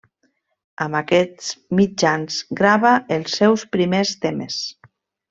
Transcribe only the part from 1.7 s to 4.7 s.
mitjans grava els seus primers temes.